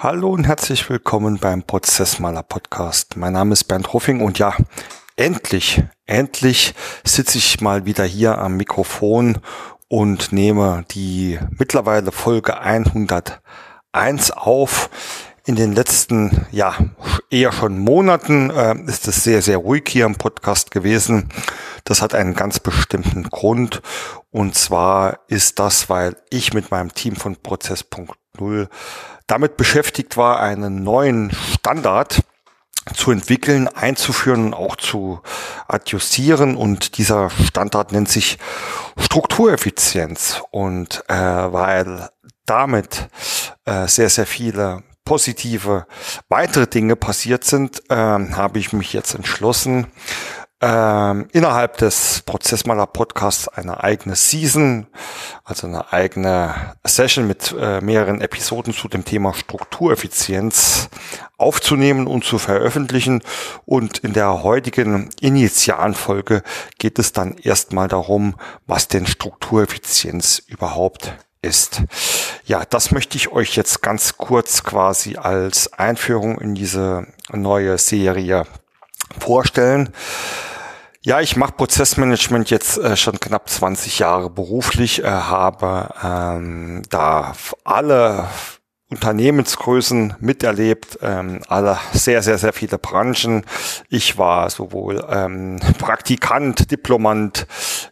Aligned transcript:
Hallo 0.00 0.30
und 0.30 0.44
herzlich 0.44 0.88
willkommen 0.88 1.38
beim 1.40 1.64
Prozessmaler 1.64 2.44
Podcast. 2.44 3.16
Mein 3.16 3.32
Name 3.32 3.54
ist 3.54 3.64
Bernd 3.64 3.92
Hoffing 3.92 4.20
und 4.20 4.38
ja, 4.38 4.54
endlich, 5.16 5.82
endlich 6.06 6.76
sitze 7.02 7.38
ich 7.38 7.60
mal 7.60 7.84
wieder 7.84 8.04
hier 8.04 8.38
am 8.38 8.56
Mikrofon 8.56 9.38
und 9.88 10.30
nehme 10.30 10.84
die 10.92 11.40
mittlerweile 11.50 12.12
Folge 12.12 12.60
101 12.60 14.30
auf. 14.30 14.88
In 15.44 15.56
den 15.56 15.72
letzten, 15.72 16.46
ja, 16.52 16.76
eher 17.28 17.50
schon 17.50 17.80
Monaten 17.80 18.50
äh, 18.50 18.78
ist 18.86 19.08
es 19.08 19.24
sehr, 19.24 19.42
sehr 19.42 19.56
ruhig 19.56 19.88
hier 19.88 20.06
im 20.06 20.14
Podcast 20.14 20.70
gewesen. 20.70 21.28
Das 21.82 22.02
hat 22.02 22.14
einen 22.14 22.34
ganz 22.34 22.60
bestimmten 22.60 23.24
Grund. 23.24 23.82
Und 24.30 24.54
zwar 24.54 25.18
ist 25.26 25.58
das, 25.58 25.90
weil 25.90 26.16
ich 26.30 26.54
mit 26.54 26.70
meinem 26.70 26.94
Team 26.94 27.16
von 27.16 27.34
Prozess.0 27.34 28.68
damit 29.28 29.56
beschäftigt 29.56 30.16
war, 30.16 30.40
einen 30.40 30.82
neuen 30.82 31.30
Standard 31.54 32.22
zu 32.94 33.12
entwickeln, 33.12 33.68
einzuführen 33.68 34.46
und 34.46 34.54
auch 34.54 34.76
zu 34.76 35.20
adjustieren. 35.68 36.56
Und 36.56 36.98
dieser 36.98 37.30
Standard 37.30 37.92
nennt 37.92 38.08
sich 38.08 38.38
Struktureffizienz. 38.98 40.42
Und 40.50 41.04
äh, 41.08 41.14
weil 41.14 42.08
damit 42.46 43.08
äh, 43.64 43.86
sehr, 43.86 44.08
sehr 44.08 44.26
viele 44.26 44.82
positive 45.04 45.86
weitere 46.28 46.66
Dinge 46.66 46.96
passiert 46.96 47.44
sind, 47.44 47.82
äh, 47.90 47.94
habe 47.94 48.58
ich 48.58 48.72
mich 48.72 48.92
jetzt 48.92 49.14
entschlossen, 49.14 49.86
ähm, 50.60 51.28
innerhalb 51.32 51.76
des 51.76 52.22
Prozessmaler 52.26 52.86
Podcasts 52.86 53.46
eine 53.48 53.82
eigene 53.84 54.16
Season, 54.16 54.88
also 55.44 55.68
eine 55.68 55.92
eigene 55.92 56.74
Session 56.84 57.28
mit 57.28 57.54
äh, 57.58 57.80
mehreren 57.80 58.20
Episoden 58.20 58.72
zu 58.72 58.88
dem 58.88 59.04
Thema 59.04 59.34
Struktureffizienz 59.34 60.88
aufzunehmen 61.36 62.08
und 62.08 62.24
zu 62.24 62.38
veröffentlichen. 62.38 63.22
Und 63.66 63.98
in 63.98 64.14
der 64.14 64.42
heutigen 64.42 65.10
Initialfolge 65.20 66.42
geht 66.78 66.98
es 66.98 67.12
dann 67.12 67.36
erstmal 67.38 67.86
darum, 67.86 68.34
was 68.66 68.88
denn 68.88 69.06
Struktureffizienz 69.06 70.42
überhaupt 70.46 71.14
ist. 71.40 71.82
Ja, 72.46 72.64
das 72.68 72.90
möchte 72.90 73.16
ich 73.16 73.30
euch 73.30 73.54
jetzt 73.54 73.80
ganz 73.80 74.16
kurz 74.16 74.64
quasi 74.64 75.16
als 75.16 75.72
Einführung 75.72 76.40
in 76.40 76.56
diese 76.56 77.06
neue 77.30 77.78
Serie 77.78 78.44
vorstellen. 79.18 79.92
Ja, 81.02 81.20
ich 81.20 81.36
mache 81.36 81.52
Prozessmanagement 81.52 82.50
jetzt 82.50 82.78
äh, 82.78 82.96
schon 82.96 83.20
knapp 83.20 83.48
20 83.48 84.00
Jahre 84.00 84.30
beruflich, 84.30 85.02
äh, 85.02 85.06
habe 85.06 85.88
ähm, 86.02 86.82
da 86.90 87.32
alle 87.64 88.26
Unternehmensgrößen 88.90 90.14
miterlebt, 90.18 90.98
ähm, 91.02 91.42
alle 91.46 91.78
sehr, 91.92 92.22
sehr, 92.22 92.38
sehr 92.38 92.54
viele 92.54 92.78
Branchen. 92.78 93.44
Ich 93.90 94.16
war 94.16 94.48
sowohl 94.48 95.04
ähm, 95.10 95.58
Praktikant, 95.78 96.70
Diplomant, 96.70 97.46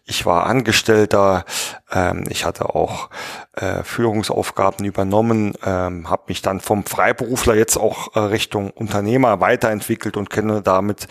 ich 0.07 0.25
war 0.25 0.47
Angestellter, 0.47 1.45
ähm, 1.93 2.25
ich 2.31 2.47
hatte 2.47 2.75
auch 2.75 3.11
äh, 3.53 3.83
Führungsaufgaben 3.83 4.87
übernommen, 4.87 5.53
ähm, 5.65 6.09
habe 6.09 6.25
mich 6.29 6.41
dann 6.41 6.61
vom 6.61 6.85
Freiberufler 6.85 7.55
jetzt 7.57 7.77
auch 7.77 8.17
äh, 8.17 8.21
Richtung 8.21 8.71
Unternehmer 8.71 9.41
weiterentwickelt 9.41 10.17
und 10.17 10.31
kenne 10.31 10.63
damit 10.63 11.09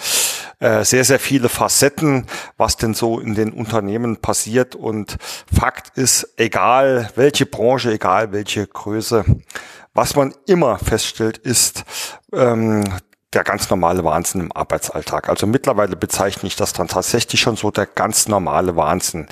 äh, 0.59 0.83
sehr, 0.83 1.03
sehr 1.03 1.19
viele 1.19 1.49
Facetten, 1.49 2.25
was 2.57 2.77
denn 2.77 2.93
so 2.93 3.19
in 3.19 3.35
den 3.35 3.51
Unternehmen 3.53 4.17
passiert. 4.17 4.75
Und 4.75 5.17
Fakt 5.53 5.97
ist, 5.97 6.33
egal 6.37 7.09
welche 7.15 7.45
Branche, 7.45 7.91
egal 7.91 8.31
welche 8.31 8.65
Größe, 8.67 9.25
was 9.93 10.15
man 10.15 10.33
immer 10.45 10.77
feststellt, 10.77 11.37
ist 11.37 11.85
ähm, 12.33 12.83
der 13.35 13.43
ganz 13.43 13.69
normale 13.69 14.03
Wahnsinn 14.03 14.41
im 14.41 14.51
Arbeitsalltag. 14.51 15.29
Also 15.29 15.45
mittlerweile 15.45 15.95
bezeichne 15.95 16.47
ich 16.47 16.55
das 16.55 16.73
dann 16.73 16.87
tatsächlich 16.87 17.41
schon 17.41 17.57
so 17.57 17.69
der 17.69 17.85
ganz 17.85 18.27
normale 18.27 18.75
Wahnsinn. 18.75 19.27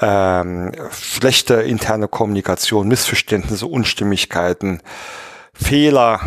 Ähm, 0.00 0.72
schlechte 0.90 1.54
interne 1.54 2.08
Kommunikation, 2.08 2.88
Missverständnisse, 2.88 3.66
Unstimmigkeiten, 3.66 4.82
Fehler, 5.52 6.20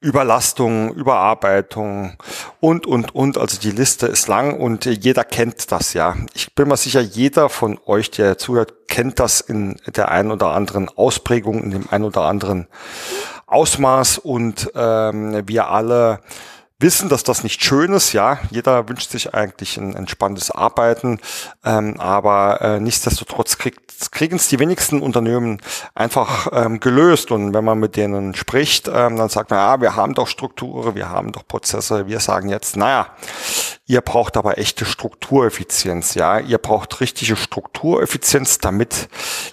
Überlastung, 0.00 0.92
Überarbeitung 0.94 2.16
und, 2.60 2.86
und, 2.86 3.14
und. 3.14 3.38
Also 3.38 3.58
die 3.60 3.70
Liste 3.70 4.06
ist 4.06 4.28
lang 4.28 4.58
und 4.58 4.84
jeder 4.84 5.24
kennt 5.24 5.70
das 5.70 5.92
ja. 5.92 6.16
Ich 6.34 6.54
bin 6.54 6.68
mir 6.68 6.76
sicher, 6.76 7.00
jeder 7.00 7.48
von 7.48 7.78
euch, 7.86 8.10
der 8.10 8.38
zuhört, 8.38 8.88
kennt 8.88 9.20
das 9.20 9.40
in 9.40 9.76
der 9.86 10.10
einen 10.10 10.32
oder 10.32 10.48
anderen 10.48 10.88
Ausprägung, 10.88 11.62
in 11.62 11.70
dem 11.70 11.88
einen 11.90 12.04
oder 12.04 12.22
anderen 12.22 12.66
Ausmaß 13.46 14.18
und 14.18 14.70
ähm, 14.74 15.42
wir 15.46 15.68
alle 15.68 16.20
wissen, 16.78 17.08
dass 17.08 17.24
das 17.24 17.42
nicht 17.42 17.64
schön 17.64 17.92
ist. 17.92 18.12
Ja, 18.12 18.38
jeder 18.50 18.88
wünscht 18.88 19.10
sich 19.10 19.34
eigentlich 19.34 19.76
ein 19.76 19.94
entspanntes 19.94 20.50
Arbeiten, 20.50 21.18
ähm, 21.64 21.98
aber 21.98 22.60
äh, 22.60 22.80
nichtsdestotrotz 22.80 23.58
kriegen 23.58 24.36
es 24.36 24.48
die 24.48 24.58
wenigsten 24.58 25.00
Unternehmen 25.00 25.60
einfach 25.94 26.48
ähm, 26.52 26.80
gelöst. 26.80 27.30
Und 27.30 27.54
wenn 27.54 27.64
man 27.64 27.78
mit 27.78 27.96
denen 27.96 28.34
spricht, 28.34 28.88
ähm, 28.88 29.16
dann 29.16 29.28
sagt 29.28 29.50
man, 29.50 29.58
ja, 29.58 29.80
wir 29.80 29.96
haben 29.96 30.14
doch 30.14 30.28
Strukturen, 30.28 30.94
wir 30.94 31.08
haben 31.08 31.32
doch 31.32 31.46
Prozesse. 31.46 32.06
Wir 32.06 32.20
sagen 32.20 32.48
jetzt, 32.48 32.76
naja, 32.76 33.08
Ihr 33.88 34.00
braucht 34.00 34.36
aber 34.36 34.58
echte 34.58 34.84
Struktureffizienz, 34.84 36.14
ja. 36.14 36.40
Ihr 36.40 36.58
braucht 36.58 37.00
richtige 37.00 37.36
Struktureffizienz, 37.36 38.58
damit 38.58 39.08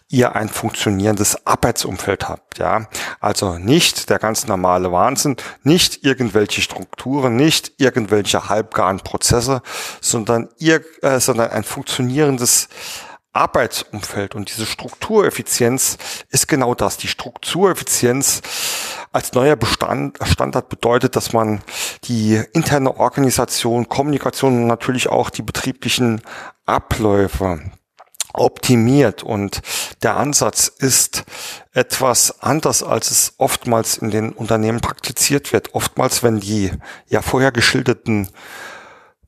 ihr 0.10 0.36
ein 0.36 0.50
funktionierendes 0.50 1.46
Arbeitsumfeld 1.46 2.28
habt, 2.28 2.58
ja. 2.58 2.88
Also 3.20 3.60
nicht 3.60 4.10
der 4.10 4.18
ganz 4.18 4.48
normale 4.48 4.92
Wahnsinn, 4.92 5.36
nicht 5.62 6.04
irgendwelche 6.04 6.62
Strukturen, 6.62 7.13
nicht 7.22 7.74
irgendwelche 7.78 8.50
halbgaren 8.50 9.00
Prozesse, 9.00 9.62
sondern 10.02 10.50
ihr, 10.58 10.84
äh, 11.02 11.20
sondern 11.20 11.52
ein 11.52 11.64
funktionierendes 11.64 12.70
Arbeitsumfeld 13.34 14.36
und 14.36 14.50
diese 14.50 14.68
Struktureffizienz 14.68 15.98
ist 16.30 16.48
genau 16.48 16.76
das. 16.76 16.98
Die 16.98 17.08
Struktureffizienz 17.08 18.42
als 19.12 19.34
neuer 19.34 19.56
Bestand, 19.56 20.20
Standard 20.24 20.70
bedeutet, 20.70 21.16
dass 21.16 21.34
man 21.34 21.62
die 22.04 22.42
interne 22.54 22.96
Organisation, 22.98 23.90
Kommunikation 23.90 24.62
und 24.62 24.68
natürlich 24.68 25.10
auch 25.10 25.32
die 25.32 25.42
betrieblichen 25.42 26.22
Abläufe 26.66 27.60
optimiert 28.34 29.24
und 29.24 29.62
der 30.02 30.18
Ansatz 30.18 30.68
ist 30.68 31.24
etwas 31.74 32.42
anders, 32.42 32.84
als 32.84 33.12
es 33.12 33.34
oftmals 33.38 33.98
in 33.98 34.12
den 34.12 34.32
Unternehmen 34.32 34.82
praktiziert 34.82 35.54
wird. 35.54 35.74
Oftmals, 35.74 36.24
wenn 36.24 36.40
die 36.40 36.72
ja 37.08 37.22
vorher 37.22 37.52
geschilderten 37.52 38.30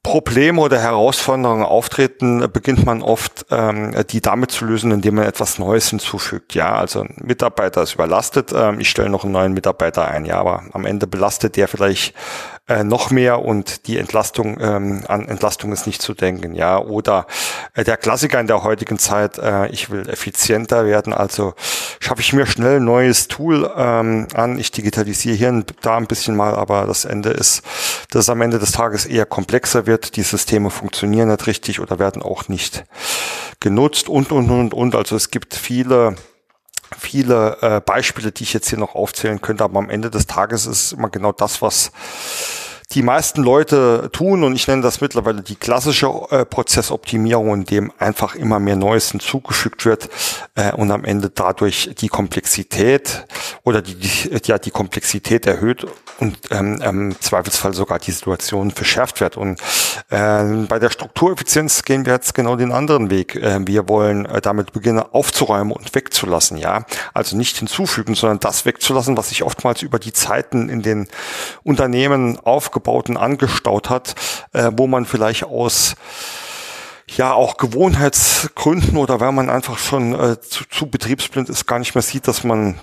Probleme 0.06 0.62
oder 0.62 0.80
Herausforderungen 0.80 1.64
auftreten, 1.64 2.48
beginnt 2.54 2.86
man 2.86 3.02
oft, 3.02 3.48
ähm, 3.50 3.96
die 4.12 4.22
damit 4.22 4.52
zu 4.52 4.66
lösen, 4.66 4.92
indem 4.92 5.16
man 5.16 5.26
etwas 5.26 5.58
Neues 5.58 5.90
hinzufügt. 5.90 6.54
Ja, 6.54 6.76
also 6.76 7.02
ein 7.02 7.16
Mitarbeiter 7.24 7.82
ist 7.82 7.96
überlastet, 7.96 8.54
ähm, 8.56 8.80
ich 8.80 8.88
stelle 8.88 9.10
noch 9.10 9.24
einen 9.24 9.34
neuen 9.34 9.54
Mitarbeiter 9.54 10.08
ein. 10.08 10.26
Ja, 10.26 10.40
aber 10.40 10.62
am 10.74 10.86
Ende 10.86 11.08
belastet 11.08 11.56
der 11.56 11.68
vielleicht 11.68 12.14
äh, 12.68 12.84
noch 12.84 13.12
mehr 13.12 13.44
und 13.44 13.88
die 13.88 13.98
Entlastung, 13.98 14.58
ähm, 14.60 15.04
an 15.08 15.28
Entlastung 15.28 15.72
ist 15.72 15.86
nicht 15.86 16.02
zu 16.02 16.14
denken. 16.14 16.56
Ja, 16.56 16.80
oder 16.80 17.28
äh, 17.74 17.84
der 17.84 17.98
Klassiker 17.98 18.40
in 18.40 18.48
der 18.48 18.64
heutigen 18.64 18.98
Zeit, 18.98 19.38
äh, 19.38 19.68
ich 19.68 19.92
will 19.92 20.10
effizienter 20.10 20.86
werden, 20.86 21.14
also 21.14 21.54
schaffe 22.00 22.22
ich 22.22 22.34
mir 22.34 22.48
schnell 22.48 22.78
ein 22.78 22.86
neues 22.86 23.28
Tool 23.28 23.72
ähm, 23.76 24.28
an, 24.34 24.58
ich 24.58 24.72
digitalisiere 24.72 25.36
hier 25.36 25.50
und 25.50 25.76
da 25.82 25.98
ein 25.98 26.08
bisschen 26.08 26.36
mal, 26.36 26.56
aber 26.56 26.86
das 26.86 27.06
Ende 27.06 27.30
ist, 27.30 27.62
dass 28.10 28.24
es 28.26 28.30
am 28.30 28.42
Ende 28.42 28.58
des 28.58 28.72
Tages 28.72 29.06
eher 29.06 29.26
komplexer 29.26 29.86
wird 29.86 30.16
die 30.16 30.24
Systeme 30.24 30.70
funktionieren 30.70 31.30
nicht 31.30 31.48
richtig 31.48 31.80
oder 31.80 32.00
werden 32.00 32.22
auch 32.22 32.48
nicht 32.48 32.86
genutzt 33.60 34.10
und, 34.10 34.32
und, 34.32 34.50
und, 34.50 34.74
und. 34.74 34.96
Also 34.96 35.16
es 35.16 35.32
gibt 35.32 35.54
viele 35.56 36.16
viele 36.98 37.58
äh, 37.62 37.82
Beispiele, 37.82 38.32
die 38.32 38.44
ich 38.44 38.54
jetzt 38.54 38.70
hier 38.70 38.80
noch 38.80 38.96
aufzählen 38.96 39.42
könnte, 39.42 39.64
aber 39.64 39.80
am 39.80 39.90
Ende 39.90 40.10
des 40.10 40.28
Tages 40.28 40.66
ist 40.66 40.94
immer 40.94 41.10
genau 41.10 41.32
das, 41.32 41.62
was 41.62 41.92
die 42.92 43.02
meisten 43.02 43.44
Leute 43.44 44.10
tun 44.12 44.44
und 44.44 44.56
ich 44.56 44.68
nenne 44.68 44.82
das 44.82 45.02
mittlerweile 45.02 45.42
die 45.42 45.56
klassische 45.56 46.08
äh, 46.30 46.46
Prozessoptimierung, 46.46 47.54
in 47.54 47.66
dem 47.66 47.92
einfach 47.98 48.36
immer 48.36 48.60
mehr 48.60 48.76
Neues 48.76 49.12
hinzugefügt 49.12 49.86
wird 49.86 50.10
äh, 50.56 50.72
und 50.72 50.92
am 50.92 51.04
Ende 51.04 51.30
dadurch 51.30 51.92
die 51.98 52.10
Komplexität 52.10 53.26
oder 53.64 53.82
die, 53.82 53.96
die, 53.96 54.40
ja, 54.46 54.58
die 54.58 54.72
Komplexität 54.72 55.46
erhöht 55.46 55.86
und 56.20 56.38
ähm, 56.52 56.82
im 56.82 57.20
Zweifelsfall 57.20 57.74
sogar 57.74 58.00
die 58.00 58.12
Situation 58.12 58.72
verschärft 58.72 59.20
wird. 59.20 59.38
Und 59.38 59.60
äh, 60.10 60.44
bei 60.68 60.80
der 60.80 60.90
Struktureffizienz 60.90 61.84
gehen 61.84 62.06
wir 62.06 62.14
jetzt 62.14 62.34
genau 62.34 62.56
den 62.56 62.72
anderen 62.72 63.10
Weg. 63.10 63.36
Äh, 63.36 63.66
wir 63.68 63.90
wollen 63.90 64.26
äh, 64.26 64.42
damit 64.42 64.72
beginnen 64.72 65.00
aufzuräumen 65.00 65.74
und 65.74 65.94
wegzulassen, 65.94 66.58
ja. 66.58 66.86
Also 67.14 67.36
nicht 67.36 67.58
hinzufügen, 67.58 68.16
sondern 68.16 68.40
das 68.40 68.66
wegzulassen, 68.66 69.18
was 69.18 69.30
sich 69.30 69.44
oftmals 69.44 69.82
über 69.82 70.00
die 70.00 70.14
Zeiten 70.14 70.70
in 70.70 70.82
den 70.82 71.08
Unternehmen 71.64 72.40
aufgebaut 72.76 73.10
und 73.10 73.18
angestaut 73.18 73.90
hat, 73.90 74.16
äh, 74.54 74.72
wo 74.76 74.88
man 74.88 75.06
vielleicht 75.06 75.46
aus 75.46 75.96
ja 77.08 77.34
auch 77.34 77.58
Gewohnheitsgründen 77.58 78.98
oder 78.98 79.20
weil 79.20 79.32
man 79.32 79.50
einfach 79.50 79.78
schon 79.78 80.14
äh, 80.14 80.40
zu, 80.42 80.66
zu 80.70 80.88
betriebsblind 80.88 81.50
ist, 81.50 81.66
gar 81.66 81.80
nicht 81.80 81.96
mehr 81.96 82.02
sieht, 82.02 82.28
dass 82.28 82.44
man 82.44 82.82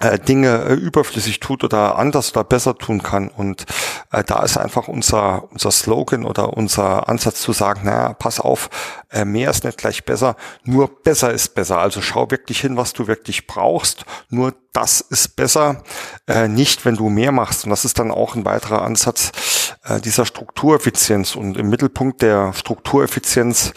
Dinge 0.00 0.64
äh, 0.64 0.74
überflüssig 0.74 1.40
tut 1.40 1.64
oder 1.64 1.98
anders 1.98 2.30
oder 2.30 2.44
besser 2.44 2.76
tun 2.76 3.02
kann. 3.02 3.28
Und 3.28 3.66
äh, 4.12 4.22
da 4.22 4.42
ist 4.42 4.56
einfach 4.56 4.88
unser, 4.88 5.50
unser 5.50 5.70
Slogan 5.70 6.24
oder 6.24 6.56
unser 6.56 7.08
Ansatz 7.08 7.40
zu 7.40 7.52
sagen, 7.52 7.82
naja, 7.84 8.14
pass 8.14 8.40
auf, 8.40 8.70
äh, 9.10 9.24
mehr 9.24 9.50
ist 9.50 9.64
nicht 9.64 9.78
gleich 9.78 10.04
besser, 10.04 10.36
nur 10.64 11.02
besser 11.02 11.32
ist 11.32 11.54
besser. 11.54 11.78
Also 11.78 12.00
schau 12.00 12.30
wirklich 12.30 12.60
hin, 12.60 12.76
was 12.76 12.92
du 12.92 13.06
wirklich 13.06 13.46
brauchst. 13.46 14.04
Nur 14.30 14.54
das 14.72 15.00
ist 15.00 15.34
besser, 15.34 15.82
äh, 16.28 16.46
nicht 16.46 16.84
wenn 16.84 16.96
du 16.96 17.08
mehr 17.08 17.32
machst. 17.32 17.64
Und 17.64 17.70
das 17.70 17.84
ist 17.84 17.98
dann 17.98 18.10
auch 18.10 18.36
ein 18.36 18.44
weiterer 18.44 18.82
Ansatz 18.82 19.32
äh, 19.84 20.00
dieser 20.00 20.26
Struktureffizienz. 20.26 21.34
Und 21.34 21.56
im 21.56 21.68
Mittelpunkt 21.70 22.22
der 22.22 22.52
Struktureffizienz 22.52 23.72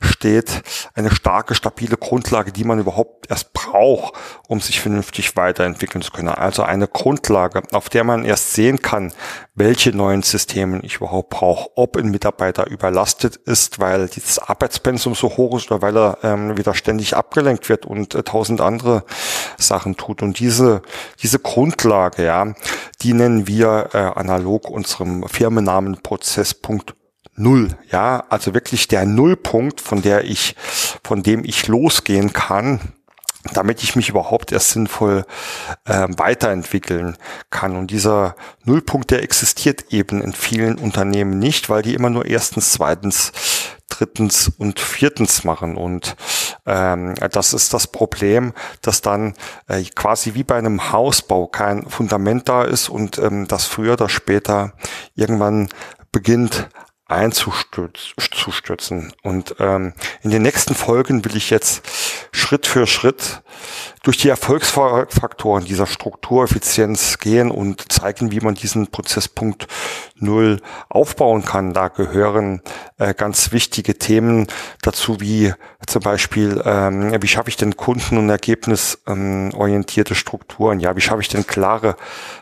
steht 0.00 0.62
eine 0.94 1.10
starke, 1.10 1.54
stabile 1.54 1.96
Grundlage, 1.96 2.52
die 2.52 2.64
man 2.64 2.78
überhaupt 2.78 3.30
erst 3.30 3.52
braucht, 3.52 4.14
um 4.48 4.60
sich 4.60 4.80
vernünftig 4.80 5.36
weiterentwickeln 5.36 6.02
zu 6.02 6.10
können. 6.10 6.28
Also 6.28 6.62
eine 6.62 6.88
Grundlage, 6.88 7.62
auf 7.72 7.88
der 7.88 8.04
man 8.04 8.24
erst 8.24 8.54
sehen 8.54 8.80
kann, 8.80 9.12
welche 9.54 9.94
neuen 9.94 10.22
Systeme 10.22 10.80
ich 10.82 10.96
überhaupt 10.96 11.30
brauche, 11.30 11.68
ob 11.76 11.96
ein 11.96 12.10
Mitarbeiter 12.10 12.66
überlastet 12.66 13.36
ist, 13.36 13.78
weil 13.78 14.08
dieses 14.08 14.38
Arbeitspensum 14.38 15.14
so 15.14 15.36
hoch 15.36 15.56
ist 15.56 15.70
oder 15.70 15.82
weil 15.82 15.96
er 15.96 16.18
ähm, 16.22 16.56
wieder 16.56 16.74
ständig 16.74 17.14
abgelenkt 17.14 17.68
wird 17.68 17.84
und 17.84 18.14
äh, 18.14 18.22
tausend 18.22 18.60
andere 18.60 19.04
Sachen 19.58 19.96
tut. 19.96 20.22
Und 20.22 20.38
diese, 20.38 20.82
diese 21.22 21.38
Grundlage, 21.38 22.24
ja, 22.24 22.54
die 23.02 23.12
nennen 23.12 23.46
wir 23.46 23.90
äh, 23.92 23.98
analog 23.98 24.70
unserem 24.70 25.28
Firmennamen 25.28 26.02
Prozesspunkt 26.02 26.94
Null, 27.40 27.76
ja, 27.90 28.24
also 28.28 28.52
wirklich 28.52 28.86
der 28.86 29.06
Nullpunkt, 29.06 29.80
von 29.80 30.02
der 30.02 30.24
ich, 30.24 30.54
von 31.02 31.22
dem 31.22 31.42
ich 31.44 31.68
losgehen 31.68 32.32
kann, 32.32 32.80
damit 33.54 33.82
ich 33.82 33.96
mich 33.96 34.10
überhaupt 34.10 34.52
erst 34.52 34.70
sinnvoll 34.70 35.24
äh, 35.86 36.06
weiterentwickeln 36.16 37.16
kann. 37.48 37.76
Und 37.76 37.90
dieser 37.90 38.36
Nullpunkt, 38.64 39.10
der 39.10 39.22
existiert 39.22 39.86
eben 39.90 40.20
in 40.20 40.34
vielen 40.34 40.76
Unternehmen 40.78 41.38
nicht, 41.38 41.70
weil 41.70 41.80
die 41.80 41.94
immer 41.94 42.10
nur 42.10 42.26
erstens, 42.26 42.72
zweitens, 42.72 43.32
drittens 43.88 44.52
und 44.58 44.78
viertens 44.78 45.42
machen. 45.42 45.76
Und 45.76 46.16
ähm, 46.66 47.14
das 47.32 47.54
ist 47.54 47.72
das 47.72 47.86
Problem, 47.86 48.52
dass 48.82 49.00
dann 49.00 49.32
äh, 49.66 49.82
quasi 49.82 50.34
wie 50.34 50.44
bei 50.44 50.56
einem 50.56 50.92
Hausbau 50.92 51.46
kein 51.46 51.88
Fundament 51.88 52.50
da 52.50 52.64
ist 52.64 52.90
und 52.90 53.18
ähm, 53.18 53.48
das 53.48 53.64
früher 53.64 53.94
oder 53.94 54.10
später 54.10 54.74
irgendwann 55.14 55.70
beginnt 56.12 56.68
einzustürzen. 57.10 59.12
Und 59.22 59.56
ähm, 59.58 59.94
in 60.22 60.30
den 60.30 60.42
nächsten 60.42 60.74
Folgen 60.74 61.24
will 61.24 61.36
ich 61.36 61.50
jetzt 61.50 61.82
Schritt 62.32 62.66
für 62.66 62.86
Schritt 62.86 63.42
durch 64.02 64.16
die 64.16 64.30
Erfolgsfaktoren 64.30 65.64
dieser 65.64 65.86
Struktureffizienz 65.86 67.18
gehen 67.18 67.50
und 67.50 67.92
zeigen, 67.92 68.32
wie 68.32 68.40
man 68.40 68.54
diesen 68.54 68.86
Prozesspunkt 68.86 69.66
Null 70.16 70.60
aufbauen 70.88 71.44
kann. 71.44 71.72
Da 71.72 71.88
gehören 71.88 72.62
äh, 72.98 73.14
ganz 73.14 73.52
wichtige 73.52 73.98
Themen 73.98 74.46
dazu, 74.82 75.20
wie 75.20 75.52
zum 75.86 76.02
Beispiel, 76.02 76.62
ähm, 76.64 77.16
wie 77.20 77.28
schaffe 77.28 77.48
ich 77.48 77.56
denn 77.56 77.76
kunden- 77.76 78.18
und 78.18 78.28
ergebnisorientierte 78.28 80.14
Strukturen? 80.14 80.80
Ja, 80.80 80.96
wie 80.96 81.00
schaffe 81.00 81.22
ich 81.22 81.28
denn 81.28 81.46
klare 81.46 81.96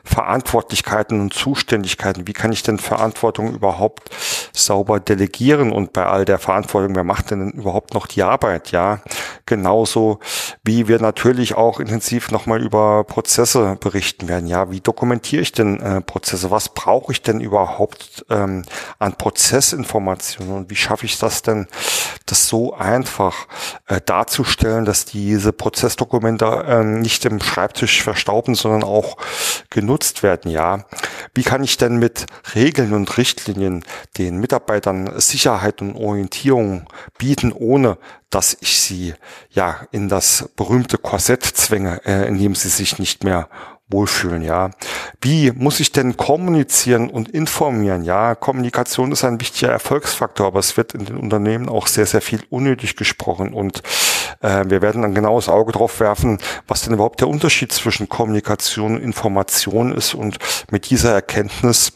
Verantwortlichkeiten 0.05 1.21
und 1.21 1.33
Zuständigkeiten? 1.33 2.27
Wie 2.27 2.33
kann 2.33 2.53
ich 2.53 2.63
denn 2.63 2.79
Verantwortung 2.79 3.55
überhaupt 3.55 4.11
sauber 4.53 5.01
delegieren? 5.01 5.73
Und 5.73 5.93
bei 5.93 6.07
all 6.07 6.25
der 6.25 6.39
Verantwortung, 6.39 6.95
wer 6.95 7.05
macht 7.05 7.31
denn 7.31 7.51
überhaupt 7.51 7.95
noch 7.95 8.07
die 8.07 8.23
Arbeit? 8.23 8.71
Ja, 8.71 9.01
genauso 9.47 10.21
wie 10.69 10.87
wir 10.87 11.01
natürlich 11.01 11.55
auch 11.55 11.81
intensiv 11.81 12.31
nochmal 12.31 12.63
über 12.63 13.03
Prozesse 13.05 13.79
berichten 13.81 14.29
werden. 14.29 14.47
Ja, 14.47 14.71
wie 14.71 14.83
dokumentiere 14.83 15.41
ich 15.41 15.53
denn 15.53 15.81
äh, 15.81 16.03
Prozesse? 16.03 16.51
Was 16.51 16.69
brauche 16.69 17.11
ich 17.11 17.23
denn 17.23 17.41
überhaupt 17.41 18.27
ähm, 18.29 18.65
an 18.99 19.15
Prozessinformationen? 19.15 20.55
Und 20.55 20.71
wie 20.71 20.77
schaffe 20.77 21.07
ich 21.07 21.19
das 21.19 21.41
denn, 21.41 21.69
das 22.27 22.49
so 22.49 22.75
einfach 22.75 23.49
äh, 23.87 24.03
darzustellen, 24.05 24.85
dass 24.85 25.07
diese 25.07 25.55
Prozessdokumente 25.55 26.45
äh, 26.45 26.85
nicht 26.85 27.25
im 27.25 27.41
Schreibtisch 27.41 28.03
verstauben, 28.03 28.55
sondern 28.55 28.85
auch 28.85 29.17
genutzt 29.71 30.23
werden? 30.23 30.51
Ja, 30.51 30.85
wie 31.33 31.45
kann 31.45 31.65
ich 31.65 31.79
denn 31.79 31.97
mit 31.97 32.27
Regeln 32.55 32.93
und 32.93 33.17
Richtlinien 33.17 33.87
den 34.19 34.37
Mitarbeitern 34.37 35.19
Sicherheit 35.19 35.81
und 35.81 35.97
Orientierung 35.97 36.85
bieten, 37.17 37.53
ohne 37.53 37.97
dass 38.31 38.57
ich 38.61 38.81
sie 38.81 39.15
ja 39.51 39.87
in 39.91 40.09
das 40.09 40.51
berühmte 40.57 40.99
Korsett 40.99 41.45
zwänge, 41.45 42.01
äh, 42.05 42.29
in 42.29 42.39
dem 42.39 42.55
sie 42.55 42.69
sich 42.69 42.99
nicht 42.99 43.25
mehr 43.25 43.49
wohlfühlen, 43.91 44.43
ja. 44.43 44.71
Wie 45.21 45.51
muss 45.53 45.81
ich 45.81 45.93
denn 45.93 46.17
kommunizieren 46.17 47.09
und 47.09 47.31
informieren? 47.31 48.05
Ja, 48.05 48.35
Kommunikation 48.35 49.13
ist 49.13 49.25
ein 49.25 49.41
wichtiger 49.41 49.73
Erfolgsfaktor, 49.73 50.47
aber 50.47 50.61
es 50.61 50.77
wird 50.77 50.93
in 50.93 51.07
den 51.07 51.17
Unternehmen 51.17 51.69
auch 51.69 51.87
sehr, 51.87 52.07
sehr 52.07 52.21
viel 52.21 52.43
unnötig 52.51 52.97
gesprochen 52.97 53.55
und 53.55 53.83
äh, 54.41 54.65
wir 54.67 54.83
werden 54.83 55.05
ein 55.05 55.15
genaues 55.15 55.49
Auge 55.49 55.73
drauf 55.73 56.01
werfen, 56.01 56.39
was 56.67 56.83
denn 56.83 56.93
überhaupt 56.93 57.21
der 57.21 57.29
Unterschied 57.29 57.73
zwischen 57.73 58.09
Kommunikation 58.09 58.97
und 58.97 59.03
Information 59.03 59.95
ist 59.95 60.15
und 60.15 60.39
mit 60.71 60.91
dieser 60.91 61.15
Erkenntnis 61.15 61.95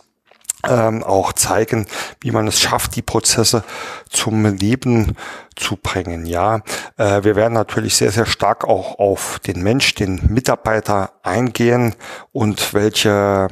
ähm, 0.66 1.02
auch 1.02 1.32
zeigen, 1.32 1.86
wie 2.20 2.30
man 2.30 2.46
es 2.46 2.60
schafft, 2.60 2.96
die 2.96 3.02
Prozesse 3.02 3.64
zum 4.08 4.44
Leben 4.44 5.16
zu 5.56 5.76
bringen. 5.76 6.26
Ja, 6.26 6.62
äh, 6.96 7.24
wir 7.24 7.36
werden 7.36 7.54
natürlich 7.54 7.96
sehr, 7.96 8.10
sehr 8.10 8.26
stark 8.26 8.64
auch 8.64 8.98
auf 8.98 9.38
den 9.40 9.62
Mensch, 9.62 9.94
den 9.94 10.20
Mitarbeiter 10.28 11.12
eingehen 11.22 11.94
und 12.32 12.74
welche 12.74 13.48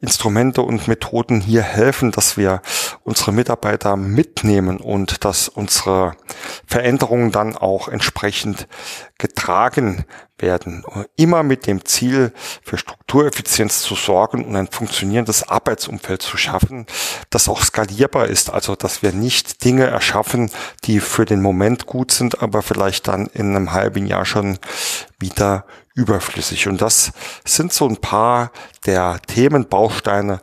Instrumente 0.00 0.62
und 0.62 0.88
Methoden 0.88 1.40
hier 1.40 1.62
helfen, 1.62 2.12
dass 2.12 2.36
wir 2.36 2.60
unsere 3.04 3.32
Mitarbeiter 3.32 3.96
mitnehmen 3.96 4.78
und 4.78 5.24
dass 5.24 5.48
unsere 5.48 6.12
Veränderungen 6.66 7.32
dann 7.32 7.56
auch 7.56 7.88
entsprechend 7.88 8.68
getragen 9.18 10.04
werden. 10.38 10.84
Immer 11.16 11.42
mit 11.42 11.66
dem 11.66 11.84
Ziel, 11.84 12.32
für 12.62 12.76
Struktureffizienz 12.76 13.80
zu 13.80 13.94
sorgen 13.94 14.44
und 14.44 14.56
ein 14.56 14.68
funktionierendes 14.68 15.48
Arbeitsumfeld 15.48 16.20
zu 16.20 16.36
schaffen, 16.36 16.86
das 17.30 17.48
auch 17.48 17.62
skalierbar 17.62 18.26
ist. 18.26 18.50
Also, 18.50 18.76
dass 18.76 19.02
wir 19.02 19.12
nicht 19.12 19.64
Dinge 19.64 19.86
erschaffen, 19.86 20.50
die 20.84 21.00
für 21.00 21.24
den 21.24 21.35
Moment 21.42 21.86
gut 21.86 22.12
sind, 22.12 22.42
aber 22.42 22.62
vielleicht 22.62 23.08
dann 23.08 23.26
in 23.26 23.54
einem 23.54 23.72
halben 23.72 24.06
Jahr 24.06 24.24
schon 24.24 24.58
wieder 25.18 25.64
überflüssig. 25.94 26.68
Und 26.68 26.80
das 26.82 27.12
sind 27.44 27.72
so 27.72 27.88
ein 27.88 27.96
paar 27.96 28.52
der 28.84 29.18
Themenbausteine, 29.26 30.40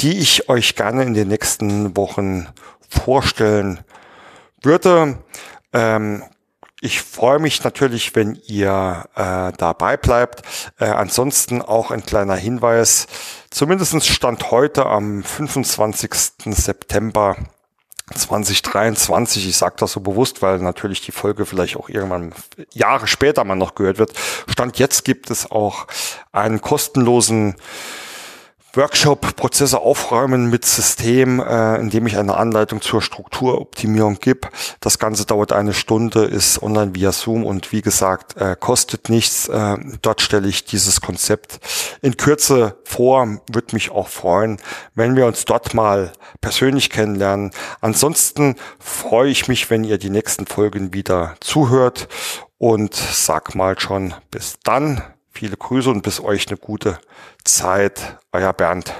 die 0.00 0.18
ich 0.18 0.48
euch 0.48 0.76
gerne 0.76 1.04
in 1.04 1.14
den 1.14 1.28
nächsten 1.28 1.96
Wochen 1.96 2.48
vorstellen 2.88 3.80
würde. 4.62 5.18
Ähm, 5.72 6.24
ich 6.80 7.00
freue 7.00 7.38
mich 7.38 7.64
natürlich, 7.64 8.14
wenn 8.14 8.38
ihr 8.46 9.04
äh, 9.14 9.52
dabei 9.56 9.96
bleibt. 9.96 10.42
Äh, 10.78 10.84
ansonsten 10.86 11.62
auch 11.62 11.90
ein 11.90 12.04
kleiner 12.04 12.36
Hinweis. 12.36 13.06
Zumindestens 13.50 14.06
stand 14.06 14.50
heute 14.50 14.84
am 14.84 15.22
25. 15.22 16.10
September 16.44 17.36
2023, 18.12 19.48
ich 19.48 19.56
sage 19.56 19.76
das 19.78 19.92
so 19.92 20.00
bewusst, 20.00 20.42
weil 20.42 20.58
natürlich 20.58 21.00
die 21.00 21.12
Folge 21.12 21.46
vielleicht 21.46 21.76
auch 21.76 21.88
irgendwann 21.88 22.34
Jahre 22.72 23.06
später 23.06 23.44
mal 23.44 23.54
noch 23.54 23.74
gehört 23.74 23.98
wird. 23.98 24.12
Stand 24.46 24.78
jetzt 24.78 25.04
gibt 25.04 25.30
es 25.30 25.50
auch 25.50 25.86
einen 26.30 26.60
kostenlosen 26.60 27.56
Workshop 28.76 29.36
Prozesse 29.36 29.80
aufräumen 29.80 30.50
mit 30.50 30.64
System, 30.64 31.40
äh, 31.40 31.76
in 31.76 31.90
dem 31.90 32.06
ich 32.06 32.16
eine 32.16 32.36
Anleitung 32.36 32.80
zur 32.80 33.02
Strukturoptimierung 33.02 34.18
gebe. 34.18 34.48
Das 34.80 34.98
Ganze 34.98 35.26
dauert 35.26 35.52
eine 35.52 35.74
Stunde, 35.74 36.24
ist 36.24 36.62
online 36.62 36.94
via 36.94 37.12
Zoom 37.12 37.44
und 37.44 37.70
wie 37.70 37.82
gesagt, 37.82 38.36
äh, 38.36 38.56
kostet 38.58 39.08
nichts. 39.08 39.48
Äh, 39.48 39.76
dort 40.02 40.20
stelle 40.20 40.48
ich 40.48 40.64
dieses 40.64 41.00
Konzept 41.00 41.60
in 42.02 42.16
Kürze 42.16 42.76
vor. 42.84 43.38
Würde 43.52 43.74
mich 43.74 43.92
auch 43.92 44.08
freuen, 44.08 44.60
wenn 44.94 45.14
wir 45.14 45.26
uns 45.26 45.44
dort 45.44 45.74
mal 45.74 46.12
persönlich 46.40 46.90
kennenlernen. 46.90 47.52
Ansonsten 47.80 48.56
freue 48.80 49.30
ich 49.30 49.46
mich, 49.46 49.70
wenn 49.70 49.84
ihr 49.84 49.98
die 49.98 50.10
nächsten 50.10 50.46
Folgen 50.46 50.92
wieder 50.92 51.36
zuhört 51.40 52.08
und 52.58 52.94
sag 52.94 53.54
mal 53.54 53.78
schon 53.78 54.14
bis 54.30 54.56
dann. 54.64 55.13
Viele 55.36 55.56
Grüße 55.56 55.90
und 55.90 56.02
bis 56.02 56.20
euch 56.20 56.46
eine 56.46 56.56
gute 56.56 57.00
Zeit. 57.42 58.18
Euer 58.30 58.52
Bernd. 58.52 58.94